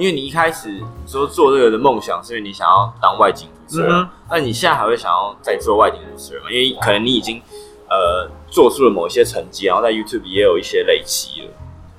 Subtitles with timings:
[0.00, 6.48] 因为你一开始说做这个的梦想，是因为你想要当外景主持人，嗯、那你现在还会想要再做外景主持人吗？
[6.50, 7.38] 因为可能你已经
[7.86, 11.48] 呃做出了某一些成绩，然后在 YouTube 也有一些累积了。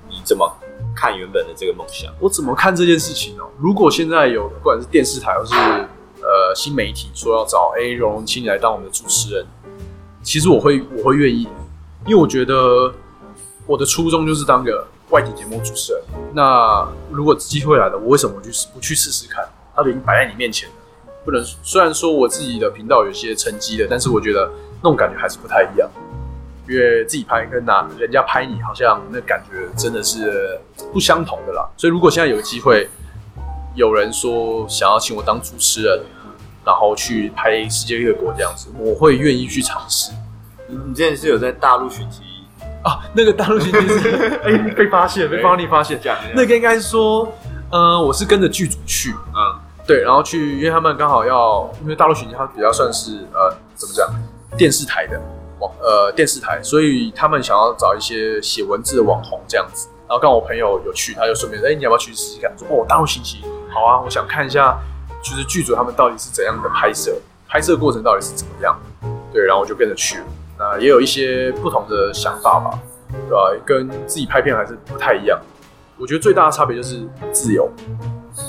[0.10, 0.52] 你怎么
[0.96, 2.12] 看原本的这个梦想？
[2.20, 3.44] 我怎么看这件事情呢？
[3.60, 9.46] 如果现在有不管是电视台或是呃新媒体说要找哎荣荣请你来当我们的主持人，
[10.24, 11.48] 其实我会我会愿意，
[12.08, 12.92] 因为我觉得
[13.68, 14.88] 我的初衷就是当个。
[15.12, 16.02] 外景节目主持人，
[16.34, 19.48] 那如果机会来了，我为什么不去不去试试看？
[19.76, 20.76] 它都已经摆在你面前了，
[21.24, 21.44] 不能。
[21.62, 24.50] 虽然说我自己的频道有些成绩的，但是我觉得
[24.82, 25.90] 那种感觉还是不太一样。
[26.70, 30.58] 因为自己拍跟拿人家拍你，好像那感觉真的是
[30.94, 31.68] 不相同的啦。
[31.76, 32.88] 所以如果现在有机会，
[33.76, 36.02] 有人说想要请我当主持人，
[36.64, 40.14] 然后去拍世界各国这样子，我会愿意去尝试。
[40.68, 42.22] 你你之前是有在大陆寻奇？
[42.84, 44.10] 啊，那个大陆巡机是
[44.44, 46.18] 哎被发现，被方力发现这样。
[46.34, 47.32] 那个应该是说，
[47.72, 54.10] 呃，我是跟着剧组去，嗯，对，然后去，因为他们刚好要，因为大陆巡机它比较算是呃怎么讲，
[54.58, 55.22] 电视台的
[55.60, 59.88] 网呃电视台，所以他们想要找一些写文字的网红这样子。
[60.08, 62.52] 然后刚好我朋友有去，他就顺便说，哎，你要不要去试试看？
[62.58, 64.78] 说哦，大陆巡机好啊，我想看一下，
[65.24, 67.16] 就是剧组他们到底是怎样的拍摄，
[67.48, 68.76] 拍摄过程到底是怎么样，
[69.32, 70.26] 对，然后我就跟着去了。
[70.62, 72.80] 啊，也有一些不同的想法吧，
[73.10, 73.64] 对吧？
[73.66, 75.40] 跟自己拍片还是不太一样。
[75.98, 77.02] 我觉得最大的差别就是
[77.32, 77.68] 自由。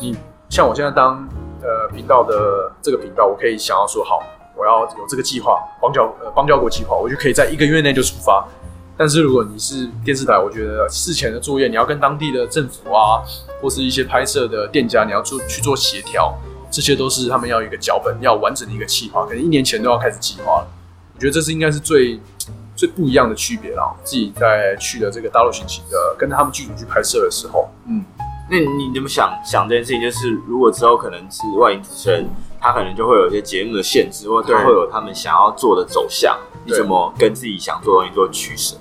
[0.00, 0.14] 你
[0.50, 1.26] 像我现在当
[1.62, 4.22] 呃频道的这个频道，我可以想要说好，
[4.54, 8.46] 我要有这个计划，邦交呃邦交国计划，我就可以在一个月内就出发。
[8.94, 13.24] 但是如果你是电视台，我觉得事前的作业，你要跟当地的政府啊，
[13.62, 16.34] 或是一些拍摄的店家，你要做去做协调，
[16.70, 20.66] 这些都是他们要一个脚本，要完整的一个计划，可能一年前都要开始计划了。
[21.22, 22.18] 我觉得这是应该是最
[22.74, 23.94] 最不一样的区别啦。
[24.02, 28.04] 自己在去的这个大陆巡奇的，跟着他们剧组去拍摄的时候，嗯，
[28.50, 30.02] 那你怎么想想这件事情？
[30.02, 32.28] 就是如果之后可能是外景主持人，
[32.60, 38.74] 他可能就会有一些节目的限制，或者他会有他们想要做的走向，你怎么跟自己想做的东西做取舍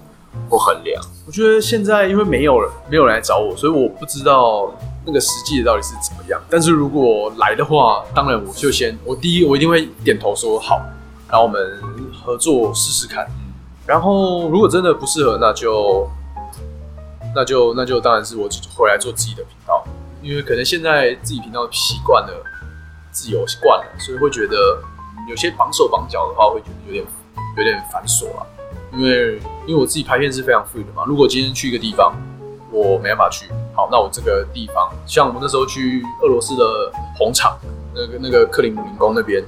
[0.50, 1.00] 或衡量？
[1.28, 4.74] 我觉得现在因为没有人没有人来找我，所以我不知道
[5.06, 6.42] 那个实际的到底是怎么样。
[6.50, 10.82] 但是如果来的话，当然我就先我第一我一定会点头说好，
[11.30, 11.62] 然后我们。
[12.24, 13.28] 合作试试看，
[13.86, 16.10] 然后如果真的不适合，那就
[17.36, 19.84] 那就那就当然是我回来做自己的频道，
[20.22, 22.44] 因为可能现在自己频道习惯了
[23.12, 24.82] 自由习惯了，所以会觉得
[25.30, 27.06] 有些绑手绑脚的话，会觉得有点
[27.58, 28.46] 有点繁琐了。
[28.94, 32.14] 因为因为我自己拍片是非常 free 的嘛，如果今天去一个地方
[32.72, 36.64] 我没办法去，好，那我这个地方像我们那时候去俄罗斯的
[37.18, 37.58] 红场，
[37.96, 39.44] 那个那个克里姆林宫那边。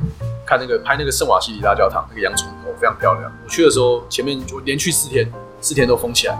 [0.54, 3.32] 看那个拍那个圣瓦西里大教堂，那个洋葱头非常漂亮。
[3.44, 5.28] 我去的时候，前面就连续四天，
[5.60, 6.38] 四天都封起来，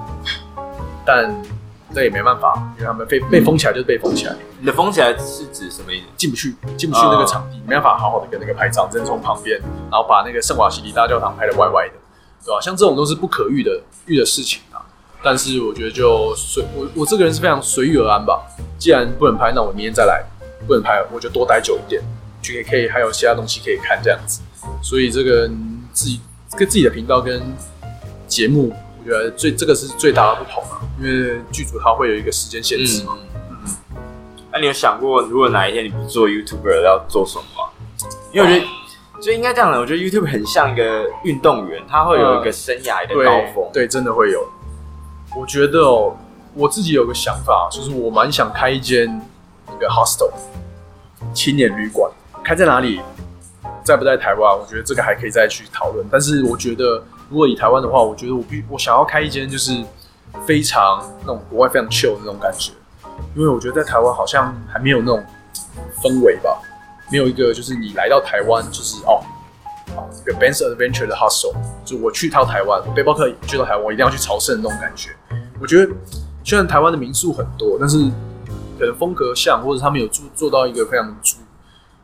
[1.04, 1.34] 但
[1.96, 4.36] 这也没办法，因为他们被被封起来就是被封起来。
[4.60, 6.06] 你的封起来是指什么意思？
[6.16, 9.60] 进不去，进不去那个场地，没办法好好的跟那个拍照，只能从旁边，
[9.90, 11.94] 然后把那个圣瓦西里大教堂拍的歪歪的，
[12.46, 12.62] 对吧？
[12.62, 14.78] 像这种都是不可遇的遇的事情啊。
[15.24, 18.44] 但是我觉得就随我我这个人是非常随遇而安吧。
[18.78, 20.24] 既然不能拍，那我明天再来；
[20.68, 22.04] 不能拍，我就多待久一点。
[22.44, 24.42] 就可以，还有其他东西可以看这样子，
[24.82, 25.48] 所以这个
[25.94, 26.20] 自己
[26.58, 27.42] 跟自己的频道跟
[28.28, 33.18] 节目，我觉得最这个是最大的不同啊，因为剧组它会有一个时间限制嘛。
[33.50, 33.98] 嗯嗯。
[34.52, 37.70] 那、啊、你有想过，如果哪一天你不做 YouTuber 要做什么吗？
[38.34, 38.66] 因为我觉得
[39.22, 43.74] 就应该这样的，我觉得 YouTube 很像一个运动员，他会有一个生涯的高峰、嗯。
[43.74, 44.46] 对，真的会有。
[45.36, 46.16] 我觉得哦，
[46.54, 49.08] 我自己有个想法，就是我蛮想开一间
[49.68, 50.32] 那个 hostel
[51.34, 52.12] 青年旅馆。
[52.44, 53.00] 开在哪里？
[53.86, 54.58] 在不在台湾？
[54.58, 56.06] 我觉得这个还可以再去讨论。
[56.12, 59.72] 但是我觉得，如果以台湾的话，我觉得我必我想要开一间就是
[60.46, 62.74] 非常那种国外非常 chill 那种感觉，
[63.34, 65.24] 因为我觉得在台湾好像还没有那种
[66.02, 66.62] 氛围吧，
[67.10, 69.24] 没有一个就是你来到台湾就是哦，
[70.12, 71.54] 这个 Ben's Adventure 的 Hustle，
[71.86, 75.12] 就我去一趟台湾，背包客去到台湾，我一定要去朝圣那种感觉。
[75.62, 75.92] 我觉得
[76.44, 77.98] 虽然台湾的民宿很多，但是
[78.78, 81.16] 可能风格像，或者他们有做做到一个非常。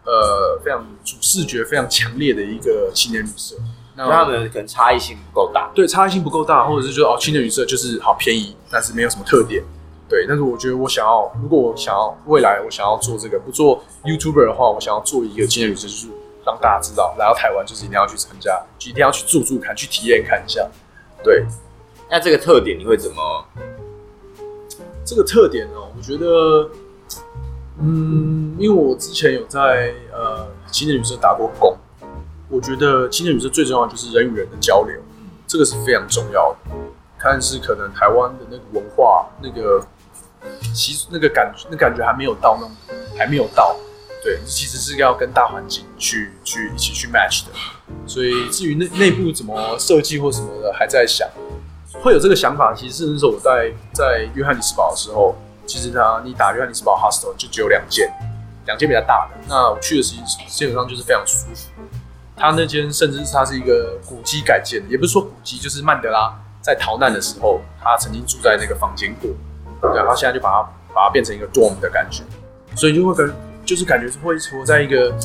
[0.09, 3.56] 呃，非常主视觉非常强烈的一个青年旅社，
[3.95, 9.63] 那他们可能差异性不够大，对，差异性不够大，或者是说哦，青年旅社就是好便宜，但是没有什么特点，
[10.09, 10.25] 对。
[10.27, 16.07] 但是我觉得我想要，如果我想要未来我想要做这个，不做 YouTuber 的话，我想要做一个青年旅社，就是
[16.44, 20.67] 让大家知道来到台湾就是一定要去参加，就一定要去住住看，去体验看一下。
[21.23, 21.45] 对，
[22.09, 23.45] 那这个特点你会怎么？
[25.06, 26.67] 这个特点哦，我觉得。
[27.81, 31.78] 嗯，因为我之前有在呃青年旅社打过工，
[32.50, 34.96] 我觉得青年旅社最重要的就是人与人的交流，
[35.48, 36.72] 这个是非常重要的。
[37.18, 39.81] 看是可能台湾的那个文化、那个
[40.74, 42.72] 其实那个感，那感觉还没有到那种，
[43.18, 43.76] 还没有到。
[44.22, 47.54] 对，其实是要跟大环境去去一起去 match 的。
[48.06, 51.28] 所以至于内内部怎么设计或什么的，还在想。
[52.02, 55.36] 会有这个想法，其实是那时候我在在约翰尼斯堡的时候，
[55.69, 58.12] 其实他你打约翰尼斯堡 hostel 就只有两间，
[58.66, 59.38] 两间比较大的。
[59.48, 61.69] 那我去的时候基本上就是非常舒服。
[62.36, 69.30] 他那间甚至是它是一个古迹改建的，也不是说古迹，就是曼德拉在逃难的时候，他曾经住在那个房间过。
[69.81, 72.24] 对，然后现在就把它把它变成一个 dorm 的感觉，
[72.75, 73.31] 所以就会跟
[73.63, 75.16] 就是感觉是会活在一个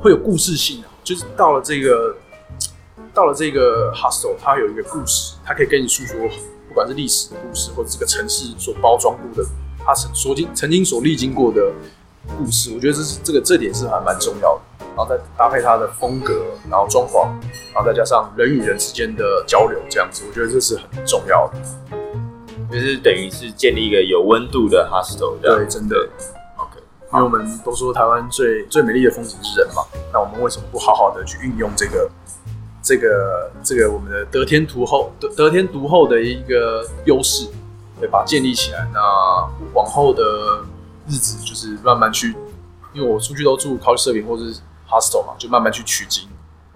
[0.00, 2.14] 会有故事性的，就是到了这个。
[3.14, 6.16] 到了这个 hostel，它有一个故事，它可以跟你诉说，
[6.66, 9.46] 不管是历史的故事，或者这个城市所包装过的，
[9.84, 11.72] 它曾所经曾经所历经过的
[12.38, 12.72] 故事。
[12.74, 14.62] 我觉得这是这个这点是还蛮重要的。
[14.94, 17.26] 然后再搭配他的风格，然后装潢，
[17.72, 21.58] 然后再加上人与人之间的交流，这样子，我觉得这是很重要的。
[22.70, 25.38] 就是等于是建立一个有温度的 hostel。
[25.40, 25.96] 对，真的。
[26.58, 26.78] OK，
[27.10, 29.82] 因为我们都说台湾最最美丽的风景是人嘛，
[30.12, 32.10] 那我们为什么不好好的去运用这个？
[32.82, 37.46] 这个这个我们的得天独厚得得天独厚的一个优势，
[37.98, 38.86] 对，把它建立起来。
[38.92, 39.00] 那
[39.74, 40.64] 往后的
[41.06, 42.36] 日子就是慢慢去，
[42.92, 44.54] 因为我出去都住 Couchsurfing 或是
[44.88, 46.28] hostel 嘛，就慢慢去取经，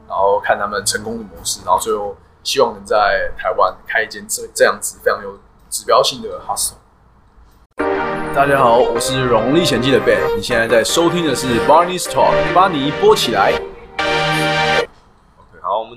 [0.09, 6.75] 然后看他们成功的模式，然后最后希望能在台湾开一间这这样子非常有指标性的 hostel。
[8.35, 13.59] 大家好，我是《荣历险记》的 Ben，你现在在收听的是 Barney's Talk，巴尼播起来。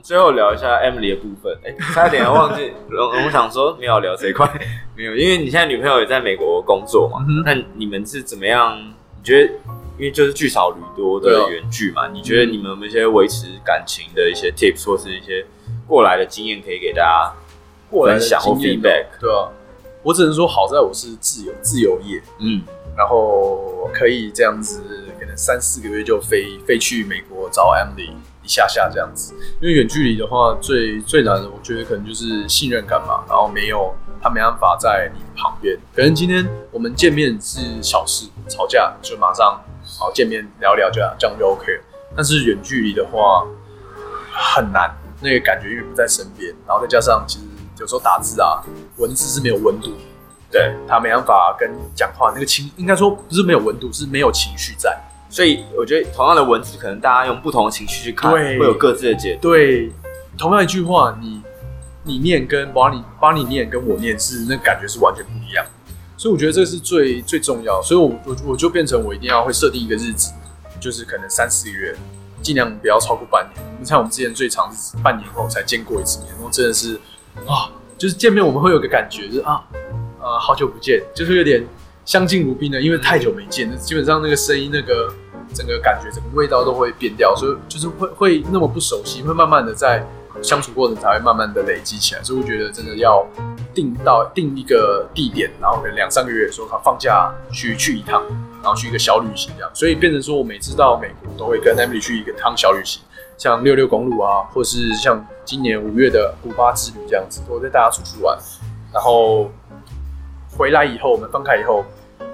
[0.01, 1.57] 最后聊一下 Emily 的部分。
[1.63, 4.47] 哎、欸，差点忘记， 我我想说没有聊这一块，
[4.95, 7.25] 没有，因为你现在女朋友也在美国工作嘛。
[7.27, 8.77] 嗯、那你们是怎么样？
[9.17, 9.53] 你觉得，
[9.97, 15.45] 因为就是聚少离多的远距嘛，你觉得你们有没有一些维持感情的一些 tips，或是一些
[15.87, 17.33] 过来的经验可以给大家
[17.91, 19.07] 分享或 feedback？
[19.19, 19.49] 对啊，
[20.03, 22.61] 我只能说好在我是自由自由业，嗯，
[22.97, 24.81] 然后可以这样子，
[25.19, 28.11] 可能三四个月就飞飞去美国找 Emily。
[28.49, 33.23] 下下这样子，因为远距离的话，最最难的，我觉得可能就是信任感嘛。
[33.29, 41.83] 然后没有他没办法在你旁边，可能今天我们见面是小事，吵架就马上好见面聊聊就这样就 OK 了。
[42.15, 43.45] 但是远距离的话
[44.33, 44.89] 很难，
[45.21, 47.45] 那个感觉因为不在身边，然后再加上其实
[47.79, 48.63] 有时候打字啊，
[48.97, 49.93] 文字是没有温度，
[50.51, 54.97] 对，他没办法跟讲话，那个情应该说不是没有温度，是没有情绪在。
[55.31, 59.49] 所以我觉得同样的文字，可能大家用不同的情绪去看，会有各自的解读。
[59.49, 59.91] 对，
[60.35, 61.39] 同样一句话，你
[62.03, 65.63] 你念跟帮你帮你念跟我念是那感觉是完全不一样。
[66.17, 67.79] 所以我觉得这是最最重要。
[67.79, 70.33] 所以我我我就变成我一定要会设定一个日子，
[70.79, 71.95] 就是可能三四个月，
[72.41, 73.63] 尽量不要超过半年。
[73.79, 76.99] 你像我们之前最长是半年后才见过一次面，然后真的是
[77.45, 79.63] 啊，就是见面我们会有个感觉，就是啊
[80.19, 81.63] 啊好久不见，就是有点。
[82.09, 85.13] 相敬如宾的，因为太久没见，基本上那个声音、那个
[85.53, 90.03] 整个感觉、整个味道都会变掉，所以就是会会那么不熟悉，会慢慢的在
[90.41, 92.23] 相处过程才会慢慢的累积起来。
[92.23, 93.23] 所以我觉得真的要
[93.75, 98.23] 定到定一个地点，然后可能两三个月的时候，他放假去去一趟，
[98.63, 99.69] 然后去一个小旅行这样。
[99.75, 103.03] 所以变成说我每次到美国都会跟 Emily 去一个趟小旅行，
[103.37, 108.35] 像六六公路啊，或是像今年五月的古巴之旅这样子，我带大家出去玩，
[108.91, 109.51] 然后
[110.57, 111.85] 回来以后我们分开以后。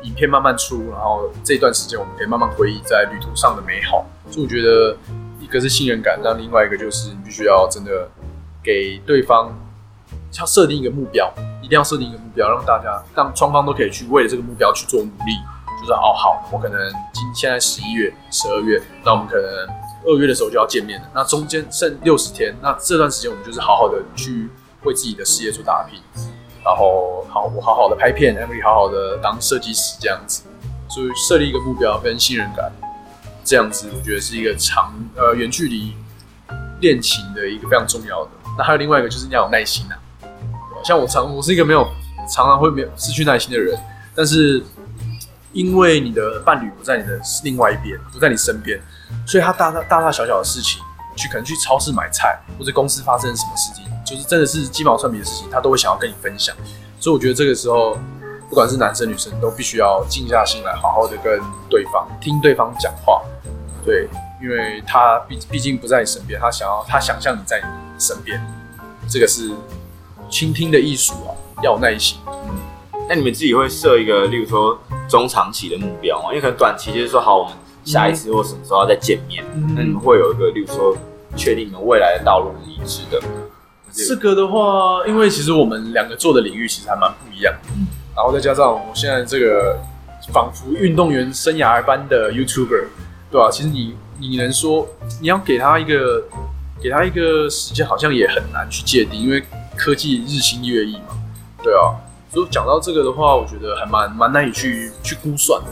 [0.06, 4.06] 影片慢慢出，然后这段时间我们可以慢慢回忆在旅途上的美好。
[4.30, 4.96] 所以我觉得
[5.40, 8.10] 一个是信任感，那另外一个就是你必须要真的
[8.64, 9.52] 给对方
[10.40, 11.32] 要设定一个目标，
[11.62, 15.34] 一定要设定一个目标，让大家让双方都可以去为了这个目标去做努力。
[15.82, 16.80] 就是哦好，我可能
[17.14, 19.46] 今现在十一月、十二月，那我们可能
[20.06, 21.08] 二月的时候就要见面了。
[21.14, 24.50] 那中间剩六十天，那这段时间我们就是好好的去
[24.84, 26.00] 为自己的事业做打拼。
[26.66, 30.42] 然后好，我好好的拍片，Emily 好好的当设计师这样子，
[30.90, 32.72] 所以设立一个目标跟信任感，
[33.44, 35.94] 这样子我觉得是一个长呃远距离
[36.82, 38.32] 恋情的一个非常重要的。
[38.58, 39.94] 那还有另外一个就是你要有耐心啊，
[40.84, 41.86] 像我常我是一个没有
[42.28, 43.78] 常常会没有失去耐心的人，
[44.16, 44.64] 但是
[45.54, 48.82] 因为你的伴侣不在你的另外一边，不在你身边，
[49.28, 50.82] 所以他大大大大小小的事情，
[51.16, 53.85] 去可能去超市买菜，或者公司发生什么事情。
[54.06, 56.56] 就是真的是鸡毛蒜皮的事情，他都会想要跟你分享，
[57.00, 57.98] 所以我觉得这个时候，
[58.48, 63.22] 不管是男生女生，都必须要静下心来，好好的跟对方听对方讲话，
[63.84, 64.08] 对，
[64.42, 67.68] 因为他毕毕竟不在你身边，他想要他想象你在你
[68.00, 68.40] 身边，
[69.10, 69.52] 这个是
[70.30, 71.34] 倾听的艺术啊，
[71.64, 72.20] 要有耐心。
[72.28, 72.56] 嗯，
[73.10, 74.78] 那你们自己会设一个，例如说
[75.10, 76.30] 中长期的目标吗？
[76.30, 80.96] 因为可能短期就是说，好，我们下一次或什么时候要再见面，嗯、那你们会有一个，例如说
[81.36, 83.22] 确定你们未来的道路是一致的。
[84.08, 87.70] 这个的话，因为其实我们两个做的领域其实还蛮不一样的。
[88.16, 89.78] 然后再加上我现在这个
[90.34, 92.86] 仿佛运动员生涯般的 YouTuber，
[93.32, 93.52] 对吧、啊？
[93.52, 94.88] 其实你你能说
[95.22, 96.24] 你要给他一个
[96.82, 99.44] 给他一个时间，好像也很难去界定，因为
[99.76, 101.18] 科技日新月异嘛，
[101.64, 101.96] 对啊。
[102.32, 105.68] 所以讲到这个的话，我觉得还蛮蛮难以去去估算的，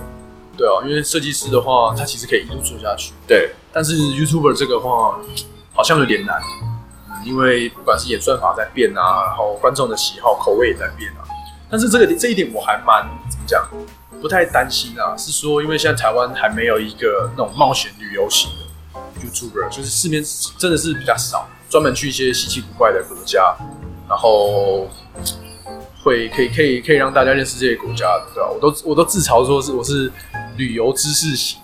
[0.58, 0.80] 对啊。
[0.88, 3.52] 因为设计师的话，他其实可以一路做下去，对。
[3.74, 5.18] 但是 YouTuber 这个话，
[5.74, 6.63] 好像有点难，嗯，
[7.26, 11.24] 因为不管是演算法在变啊，然后观众的喜好口味也在变啊。
[11.70, 13.68] 但是这个这一点我还蛮怎么讲，
[14.22, 15.18] 不太担心啊。
[15.18, 20.24] 是说，因为现在台湾还没有一个那种冒险旅游型的 YouTuber，就是市面
[20.58, 23.56] 真的是比较少，专门去一些稀奇古怪的国家，
[24.08, 24.88] 然后
[26.04, 28.50] 会可以可以可以让大家认识这些国家，对吧？
[28.50, 30.12] 我都我都自嘲说是我是
[30.58, 31.60] 旅游知识型，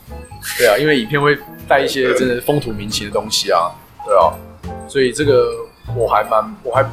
[0.58, 1.38] 对啊，因为影片会
[1.68, 3.70] 带一些真的风土民情的东西啊，
[4.04, 4.34] 对啊，
[4.90, 5.50] 所以这个
[5.96, 6.84] 我还蛮我还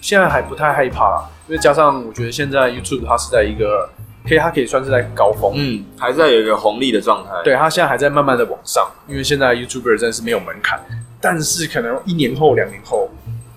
[0.00, 1.28] 现在还不太害怕啦。
[1.48, 3.88] 因为加上，我觉得现在 YouTube 它是在一个，
[4.26, 7.30] 可以它可以算是在高峰，嗯，还在有一个红利的状态。
[7.42, 10.80] 对，它现在还在慢慢的往上，因为现在 YouTuber 真的是没有门槛。
[11.20, 13.10] 但是可能一年后、两年后，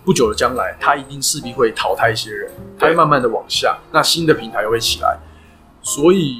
[0.04, 5.18] 不久的将来，它一定势必会淘汰一些人，它会慢慢的往下，那新的平台又会起来。
[5.82, 6.36] 所以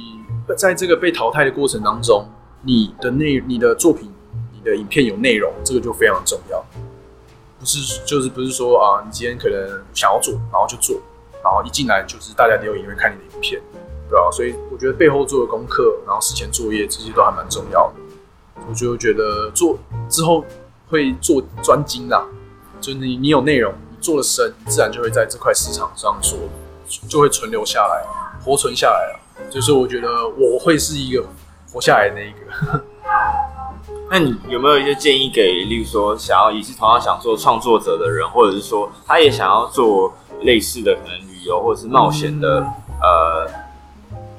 [0.56, 2.28] 在这个被淘汰的过程当中，
[2.62, 4.12] 你的内、你的作品、
[4.52, 6.64] 你的影片有内容，这个就非常重要。
[7.66, 11.00] 是，就是不是说啊，你今天可能想要做，然后就做。
[11.44, 13.62] 然后一进来就是大家都有因为看你的影片，
[14.08, 14.28] 对吧？
[14.32, 17.94] 所以我觉得背后做的功课，然后事前作业这些都还蛮重要的。
[18.68, 20.44] 我就觉得做之后
[20.88, 22.26] 会做专精啦，
[22.80, 26.36] 就你你有内容，你做的深，自然就会在这块市场上说
[27.08, 28.04] 就会存留下来，
[28.44, 29.20] 活存下来了。
[29.48, 31.24] 就是我觉得我会是一个
[31.72, 32.84] 活下来那一个。
[34.10, 41.26] 那你有没有一些建议给，例如说想要也是同样想做创作者的人，或者是说他也想要做类似的可能？
[41.46, 43.50] 旅游或者是冒险的、嗯、呃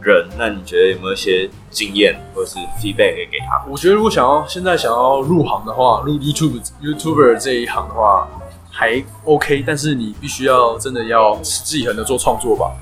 [0.01, 3.63] 人，那你觉得有没有一些经验或者是 feedback 可以给他？
[3.69, 8.27] 我觉得如果想要现在想要入行的话，入 YouTube YouTuber 这一行的话
[8.69, 12.73] 还 OK，但是你必须要真的要持之以恒的做创作吧。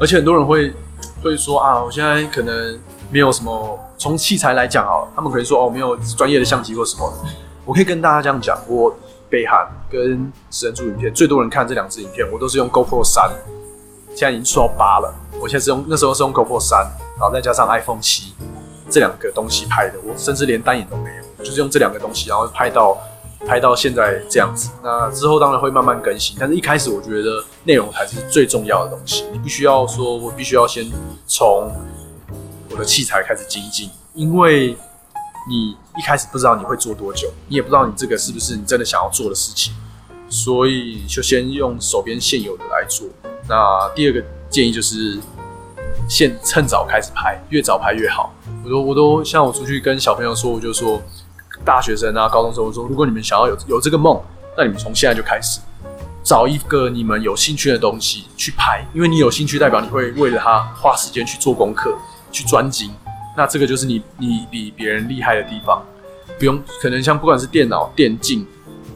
[0.00, 0.72] 而且很多人会
[1.22, 2.80] 会说啊，我现在可能
[3.10, 7.28] 没有什么从器材来讲啊，他们可能说哦，没有专业的相机或什么的。
[7.64, 8.94] 我可以跟大家这样讲，我
[9.30, 13.30] 北韩跟食人族影片最多人看这两支影片，我都是用 GoPro 三。
[14.16, 16.80] 现在已经出到八了，我现在是用那时候是用 GoPro 三，
[17.18, 18.32] 然后再加上 iPhone 七
[18.88, 22.96] 这两个东西拍的，我甚至连单眼都没有，就是用这两个东西，然后拍到
[23.44, 24.70] 拍到现在这样子。
[24.84, 29.24] 那之后当然会慢慢更新，但是一开始我觉得内容才是最重要的东西。
[29.32, 30.88] 你必须要说，我必须要先
[31.26, 31.72] 从
[32.74, 34.76] 我的器材开始精进，因为
[35.48, 39.72] 你一开始不知道你会做多久，你也不知道你这个是不是你真的想要做的事情，
[40.28, 43.06] 所以就先用手边现有的来做。
[43.48, 45.20] 那第二个建议就是，
[46.08, 48.34] 现趁早开始拍，越早拍越好。
[48.64, 51.00] 我都我都像我出去跟小朋友说，我就说，
[51.64, 54.20] 大学生啊、高中生，我说，如果你们想要有有这个梦，
[54.58, 55.60] 那你们从现在就开始，
[56.24, 61.96] 找一个你们有兴趣的东西去拍，因为你有兴趣，代表你会为了它花时间去做功课、
[62.34, 62.92] 去专精。
[63.36, 65.82] 那这个就是你你比别人厉害的地方，
[66.38, 68.46] 不用可能像不管是电脑、电竞，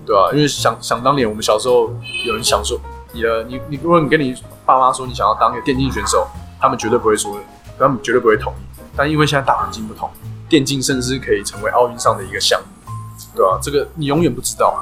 [0.04, 0.30] 对吧？
[0.32, 1.90] 因为想想当年我们小时候
[2.26, 2.78] 有人想说。
[3.10, 6.28] 你的你你，如果你跟你爸妈说你想要当一个电竞选手，
[6.60, 7.40] 他们绝对不会说，
[7.78, 8.80] 他们绝对不会同意。
[8.94, 10.10] 但因为现在大环境不同，
[10.46, 12.92] 电竞甚至可以成为奥运上的一个项目，
[13.34, 13.58] 对吧？
[13.62, 14.78] 这个你永远不知道，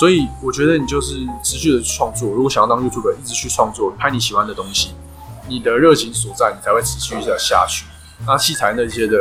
[0.00, 2.30] 所以我觉得你就是持续的创作。
[2.30, 4.94] 如果想要当 YouTuber，一直去创作，拍你喜欢的东西，
[5.46, 7.84] 你的热情所在，你才会持续的下去。
[8.24, 9.16] 那器材那些的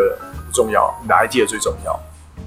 [0.45, 1.99] 不重要，你的 idea 最重要，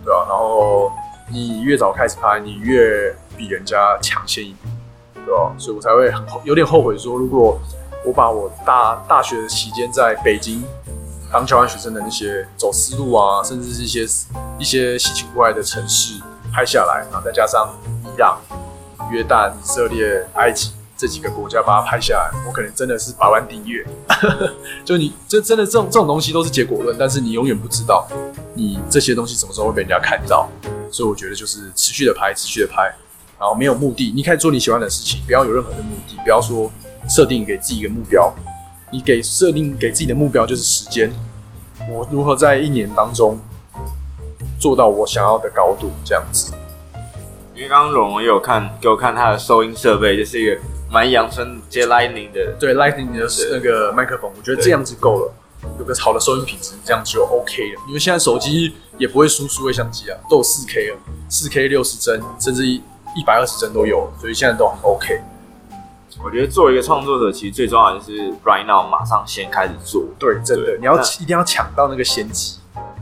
[0.05, 0.25] 对吧？
[0.29, 0.93] 然后
[1.31, 4.69] 你越早开始拍，你越比人家抢先一步。
[5.27, 5.53] 对吧？
[5.59, 7.61] 所以我才会很有点后悔说，如果
[8.03, 10.65] 我把我大大学的期间在北京
[11.31, 14.07] 当交换学生的那些走思路啊，甚至是一些
[14.59, 16.19] 一些稀奇古怪的城市
[16.51, 17.69] 拍下来，然后再加上
[18.07, 18.41] 伊朗、
[19.11, 23.87] 约旦、以色列、埃及这几个国家把它拍下来，我可能真的是百万订阅。
[24.85, 28.07] 就你这真的这种这种东西都是结果论，但是你永远不知道
[28.55, 30.49] 你这些东西什么时候会被人家看到。
[30.91, 32.93] 所以我觉得就是持续的拍，持续的拍。
[33.39, 36.69] 然后没有目的，你可以做你喜欢的事情，不要有任何的目的，不要说
[37.09, 38.35] 设定给自己一个目标。
[38.91, 41.13] 你给设定给自己的目标就是时间，
[41.89, 43.39] 我如何在一年当中
[44.59, 46.53] 做到我想要的高度，这样子。
[47.55, 50.59] 因为刚刚龙龙也有看给我看他的收音设备，就是一个
[50.91, 55.33] 蛮阳春接 Lightning 的，对 Lightning 的那个麦克风，我觉得这样子够了，
[55.79, 57.81] 有个好的收音品质，这样就 OK 了。
[57.89, 60.97] 因为现在手机也不会输数位相机啊，都有四 K 了，
[61.29, 62.83] 四 K 六十帧，甚至一。
[63.17, 65.19] 一百二十帧都有，所以现在都很 OK。
[66.23, 70.05] 我觉得作为一个创作者，其实最重要的就是 right now 马上先开始做。
[70.19, 72.58] 对，真的，你要一定要抢到那个先机。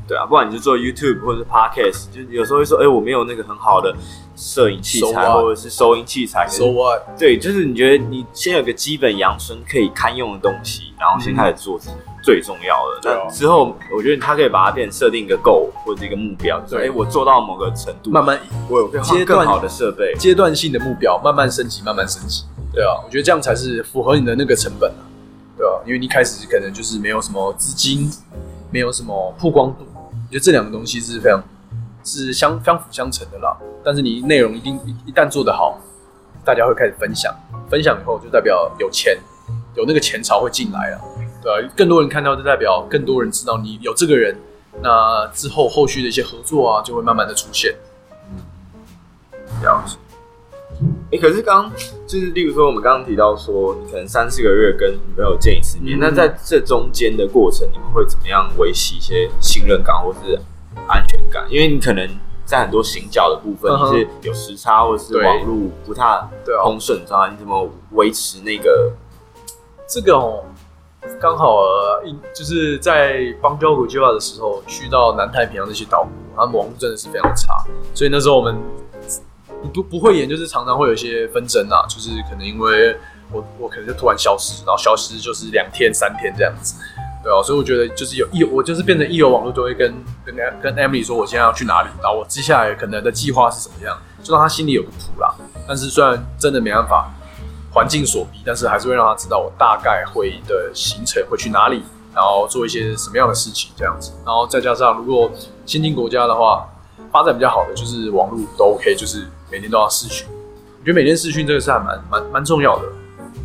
[0.09, 3.95] 对啊，不管你是做 YouTube 或者是 Podcast，就有时候会说，哎、欸，我没有那个很好的
[4.37, 6.47] 摄影器材或者是收音器材。
[6.49, 7.19] So what？
[7.19, 11.89] 对，就是你觉得你先有个基本阳春可以堪用的东西，然后先开始做是
[12.23, 13.01] 最重要的。
[13.03, 22.45] 那、嗯、之后，我觉得他可以把它变成设定一个 goal 或者一个目标，对，哎、欸，我做到某个程度，慢慢我有阶段更好的设备，阶段性的目标，慢慢升级，慢慢升级。
[22.73, 25.03] 对啊，我觉得这样才是符合你的那个成本啊，
[25.59, 28.09] 对啊，因为你一开始可能就是没有什么资金，
[28.71, 29.85] 没有什么曝光度。
[30.27, 31.41] 我觉得这两个东西是非常
[32.03, 33.57] 是相相辅相成的啦。
[33.85, 35.79] 但是你内容一定一旦做得好，
[36.45, 37.33] 大家会开始分享，
[37.71, 39.17] 分享以后就代表有钱，
[39.77, 41.01] 有那个钱潮会进来了，
[41.41, 44.37] 对啊，更多人看到就代表更多人知道你有这个人，
[44.83, 47.73] 那之后后续的一些合作啊就会慢慢的出现。
[48.33, 48.43] 嗯，
[49.61, 49.97] 这样子。
[51.13, 51.73] 哎，可是刚刚
[52.05, 60.37] 就是例如说我们刚刚提到说，你可能三四个月跟女朋友见一次面，那、嗯、在这中间的过程，你们会怎么样维系一些信任感或是
[60.89, 61.47] 安全感？
[61.49, 62.09] 因为你可能
[62.45, 66.29] 在很多行脚的部分，你是有时差或者是网络不太
[66.65, 67.29] 通顺，知道吗？
[67.31, 68.93] 你怎么维持那个？
[69.89, 70.43] 这个哦，
[71.21, 71.63] 刚好
[72.35, 78.57] 就是在邦交国计划的时候，去到南太平洋那些岛国，他们网络真的是非常差，所以那时候我们。
[79.73, 82.97] 不不会演，就是常常会有一些纷争啊，就是可能因为
[83.33, 86.77] 我我可能就突然消失，然后消失就是两天三天这样子，
[87.25, 89.93] 对啊，所以我觉得就是有一我就是变成一有网络都会跟
[90.25, 95.35] 跟跟 Emily 说我现在要去哪里，然后我接下来可能的计划是什么样，就让他心里有个谱啦。
[95.67, 97.11] 但是虽然真的没办法，
[97.73, 101.83] 环境所逼，但是还是会让他知道我大概会的行程会去哪里，
[102.15, 105.31] 然后做一些什么样的事情这样子，然后再加上如果
[105.65, 106.69] 先进国家的话，
[107.11, 109.27] 发展比较好的就是网络都 OK，就是。
[109.51, 110.27] 每天都要试训，
[110.81, 112.85] 我觉得每天试训这个是还蛮蛮蛮重要的，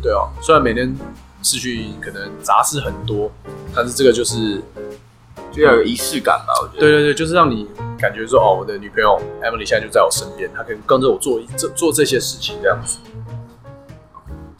[0.02, 0.28] 对啊。
[0.40, 0.94] 虽然每天
[1.42, 3.30] 试训可能杂事很多，
[3.74, 4.60] 但是这个就是
[5.52, 6.52] 就要有仪式感吧。
[6.62, 12.98] 我觉得，对对对，就是让你感觉说，哦，我的女朋友 Emily 现在就在我身边，她可以跟着我做这做这些事情这样子。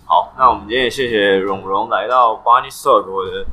[0.04, 3.44] 好，那我们今天也谢谢荣荣来到 Barney's Talk 我的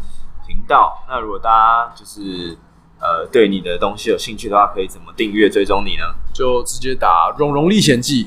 [0.47, 1.03] 频道。
[1.09, 2.57] 那如果大家就是。
[2.99, 6.03] 呃，对你的东西有兴趣的话，可以怎么订阅追踪你呢？
[6.33, 8.25] 就直接打《荣荣历险记》，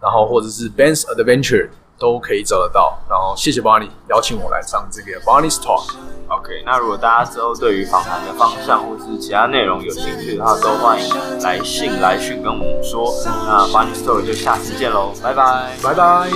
[0.00, 1.68] 然后或者是 Ben's Adventure
[1.98, 2.98] 都可以找得到。
[3.08, 5.94] 然后谢谢 Barney 邀请我来上这个 Barney's Talk。
[6.28, 11.08] OK，那如果大家之后对于访谈的方向或是其他内容有兴趣的话，都欢迎
[11.40, 13.10] 来信来讯跟我们说。
[13.24, 16.28] 那 Barney's Talk 就下次见喽，拜拜，拜拜。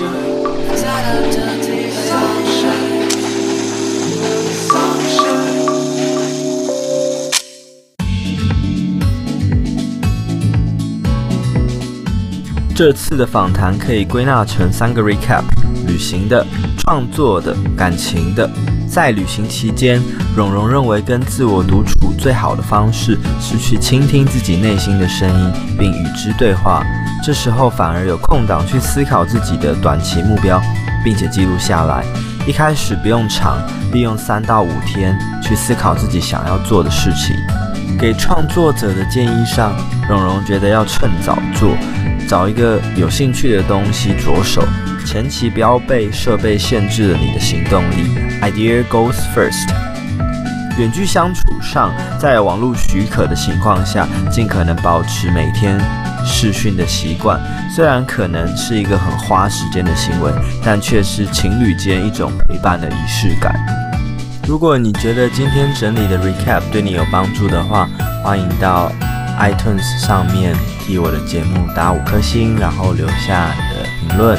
[12.84, 15.44] 这次的访谈可以归纳成三个 recap：
[15.86, 16.44] 旅行的、
[16.78, 18.50] 创作的、感情的。
[18.88, 20.02] 在旅行期间，
[20.36, 26.82] 荣荣认为跟自我独处最好的方式是去倾听自己内心的声音，并与之对话。
[27.22, 30.60] 这时候反而有空档去思考自己的短期目标，
[31.04, 32.04] 并且记录下来。
[32.48, 33.58] 一开始不用长，
[33.92, 37.36] 利用三到五天去思考自己想要做的事情。
[37.96, 39.72] 给创作者的建议上，
[40.08, 41.76] 荣荣觉得要趁早做。
[42.28, 44.62] 找一个有兴趣的东西着手，
[45.04, 48.08] 前期不要被设备限制了你的行动力。
[48.40, 49.68] Idea goes first。
[50.78, 55.78] 远距相处上，在网络许可的情况下，尽可能保持每天
[56.24, 57.38] 视讯的习惯。
[57.70, 60.32] 虽然可能是一个很花时间的行为，
[60.64, 63.54] 但却是情侣间一种陪伴的仪式感。
[64.48, 67.86] 如果你觉得今天整理的 recap 对你有帮助的话，
[68.24, 68.90] 欢迎到
[69.38, 74.38] iTunes 上面替我的节目打五颗星，然后留下你的评论。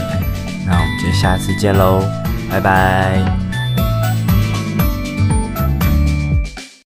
[0.66, 2.04] 那我们就下次见喽，
[2.50, 3.43] 拜拜。